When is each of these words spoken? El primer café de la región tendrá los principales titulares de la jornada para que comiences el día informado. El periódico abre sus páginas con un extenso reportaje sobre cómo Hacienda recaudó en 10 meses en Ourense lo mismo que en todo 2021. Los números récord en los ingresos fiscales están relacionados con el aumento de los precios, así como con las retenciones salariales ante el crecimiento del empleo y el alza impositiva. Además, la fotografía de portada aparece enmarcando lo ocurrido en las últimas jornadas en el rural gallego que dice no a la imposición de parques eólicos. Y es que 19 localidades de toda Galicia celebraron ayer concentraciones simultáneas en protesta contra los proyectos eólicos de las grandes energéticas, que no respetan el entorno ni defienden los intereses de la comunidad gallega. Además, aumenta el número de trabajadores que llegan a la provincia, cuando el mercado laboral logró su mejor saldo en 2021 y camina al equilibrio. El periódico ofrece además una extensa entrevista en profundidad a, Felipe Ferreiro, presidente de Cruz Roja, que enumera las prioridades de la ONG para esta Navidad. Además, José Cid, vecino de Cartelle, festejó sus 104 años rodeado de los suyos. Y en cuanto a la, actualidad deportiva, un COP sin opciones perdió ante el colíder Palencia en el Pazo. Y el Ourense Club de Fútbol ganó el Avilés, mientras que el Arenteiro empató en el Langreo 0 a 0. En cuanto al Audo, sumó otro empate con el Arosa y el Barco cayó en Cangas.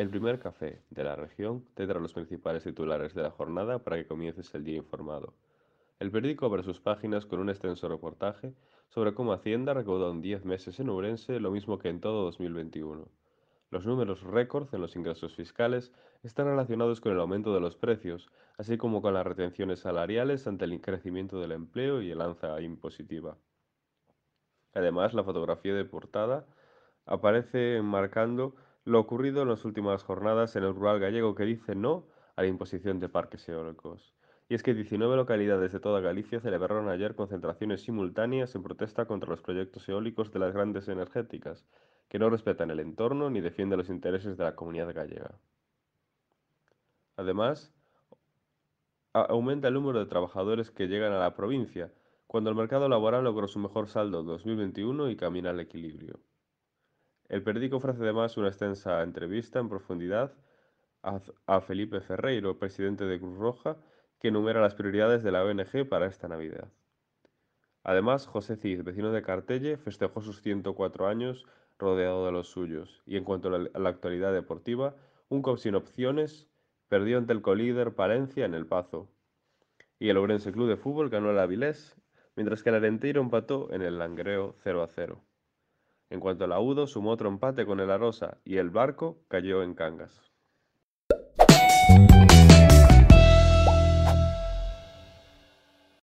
El 0.00 0.08
primer 0.08 0.38
café 0.38 0.80
de 0.88 1.04
la 1.04 1.14
región 1.14 1.64
tendrá 1.74 2.00
los 2.00 2.14
principales 2.14 2.64
titulares 2.64 3.14
de 3.14 3.22
la 3.22 3.30
jornada 3.30 3.80
para 3.80 3.96
que 3.96 4.06
comiences 4.06 4.54
el 4.54 4.64
día 4.64 4.78
informado. 4.78 5.34
El 5.98 6.10
periódico 6.10 6.46
abre 6.46 6.62
sus 6.62 6.80
páginas 6.80 7.26
con 7.26 7.38
un 7.38 7.50
extenso 7.50 7.86
reportaje 7.86 8.54
sobre 8.88 9.12
cómo 9.12 9.34
Hacienda 9.34 9.74
recaudó 9.74 10.10
en 10.10 10.22
10 10.22 10.46
meses 10.46 10.80
en 10.80 10.88
Ourense 10.88 11.38
lo 11.38 11.50
mismo 11.50 11.78
que 11.78 11.90
en 11.90 12.00
todo 12.00 12.24
2021. 12.24 13.06
Los 13.70 13.84
números 13.84 14.22
récord 14.22 14.74
en 14.74 14.80
los 14.80 14.96
ingresos 14.96 15.36
fiscales 15.36 15.92
están 16.22 16.46
relacionados 16.46 17.02
con 17.02 17.12
el 17.12 17.20
aumento 17.20 17.52
de 17.52 17.60
los 17.60 17.76
precios, 17.76 18.30
así 18.56 18.78
como 18.78 19.02
con 19.02 19.12
las 19.12 19.26
retenciones 19.26 19.80
salariales 19.80 20.46
ante 20.46 20.64
el 20.64 20.80
crecimiento 20.80 21.38
del 21.38 21.52
empleo 21.52 22.00
y 22.00 22.10
el 22.10 22.22
alza 22.22 22.58
impositiva. 22.62 23.36
Además, 24.74 25.14
la 25.14 25.24
fotografía 25.24 25.74
de 25.74 25.84
portada 25.84 26.46
aparece 27.06 27.76
enmarcando 27.76 28.54
lo 28.84 29.00
ocurrido 29.00 29.42
en 29.42 29.48
las 29.48 29.64
últimas 29.64 30.04
jornadas 30.04 30.56
en 30.56 30.64
el 30.64 30.74
rural 30.74 31.00
gallego 31.00 31.34
que 31.34 31.44
dice 31.44 31.74
no 31.74 32.06
a 32.36 32.42
la 32.42 32.48
imposición 32.48 33.00
de 33.00 33.08
parques 33.08 33.48
eólicos. 33.48 34.14
Y 34.48 34.54
es 34.54 34.62
que 34.62 34.74
19 34.74 35.16
localidades 35.16 35.72
de 35.72 35.78
toda 35.78 36.00
Galicia 36.00 36.40
celebraron 36.40 36.88
ayer 36.88 37.14
concentraciones 37.14 37.82
simultáneas 37.82 38.54
en 38.54 38.64
protesta 38.64 39.06
contra 39.06 39.30
los 39.30 39.42
proyectos 39.42 39.88
eólicos 39.88 40.32
de 40.32 40.40
las 40.40 40.52
grandes 40.52 40.88
energéticas, 40.88 41.64
que 42.08 42.18
no 42.18 42.30
respetan 42.30 42.70
el 42.72 42.80
entorno 42.80 43.30
ni 43.30 43.40
defienden 43.40 43.78
los 43.78 43.90
intereses 43.90 44.36
de 44.36 44.44
la 44.44 44.56
comunidad 44.56 44.92
gallega. 44.92 45.38
Además, 47.16 47.72
aumenta 49.12 49.68
el 49.68 49.74
número 49.74 50.00
de 50.00 50.06
trabajadores 50.06 50.70
que 50.70 50.88
llegan 50.88 51.12
a 51.12 51.20
la 51.20 51.36
provincia, 51.36 51.92
cuando 52.30 52.48
el 52.48 52.54
mercado 52.54 52.88
laboral 52.88 53.24
logró 53.24 53.48
su 53.48 53.58
mejor 53.58 53.88
saldo 53.88 54.20
en 54.20 54.26
2021 54.26 55.10
y 55.10 55.16
camina 55.16 55.50
al 55.50 55.58
equilibrio. 55.58 56.20
El 57.28 57.42
periódico 57.42 57.78
ofrece 57.78 58.04
además 58.04 58.36
una 58.36 58.46
extensa 58.46 59.02
entrevista 59.02 59.58
en 59.58 59.68
profundidad 59.68 60.32
a, 61.02 61.60
Felipe 61.60 62.00
Ferreiro, 62.00 62.56
presidente 62.56 63.04
de 63.04 63.18
Cruz 63.18 63.36
Roja, 63.36 63.78
que 64.20 64.28
enumera 64.28 64.60
las 64.60 64.76
prioridades 64.76 65.24
de 65.24 65.32
la 65.32 65.42
ONG 65.42 65.88
para 65.88 66.06
esta 66.06 66.28
Navidad. 66.28 66.68
Además, 67.82 68.28
José 68.28 68.54
Cid, 68.54 68.84
vecino 68.84 69.10
de 69.10 69.22
Cartelle, 69.22 69.76
festejó 69.76 70.20
sus 70.20 70.40
104 70.40 71.08
años 71.08 71.46
rodeado 71.80 72.26
de 72.26 72.30
los 72.30 72.46
suyos. 72.46 73.02
Y 73.06 73.16
en 73.16 73.24
cuanto 73.24 73.52
a 73.52 73.58
la, 73.58 73.88
actualidad 73.88 74.32
deportiva, 74.32 74.94
un 75.30 75.42
COP 75.42 75.58
sin 75.58 75.74
opciones 75.74 76.48
perdió 76.86 77.18
ante 77.18 77.32
el 77.32 77.42
colíder 77.42 77.96
Palencia 77.96 78.44
en 78.44 78.54
el 78.54 78.66
Pazo. 78.66 79.08
Y 79.98 80.10
el 80.10 80.16
Ourense 80.16 80.52
Club 80.52 80.68
de 80.68 80.76
Fútbol 80.76 81.10
ganó 81.10 81.32
el 81.32 81.38
Avilés, 81.40 81.96
mientras 82.36 82.62
que 82.62 82.70
el 82.70 82.76
Arenteiro 82.76 83.20
empató 83.20 83.72
en 83.72 83.82
el 83.82 83.98
Langreo 83.98 84.54
0 84.62 84.82
a 84.82 84.88
0. 84.88 85.24
En 86.10 86.20
cuanto 86.20 86.44
al 86.44 86.52
Audo, 86.52 86.86
sumó 86.86 87.10
otro 87.10 87.28
empate 87.28 87.64
con 87.64 87.80
el 87.80 87.90
Arosa 87.90 88.38
y 88.44 88.56
el 88.56 88.70
Barco 88.70 89.22
cayó 89.28 89.62
en 89.62 89.74
Cangas. 89.74 90.30